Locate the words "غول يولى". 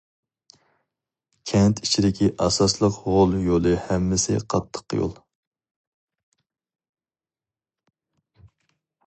3.09-3.75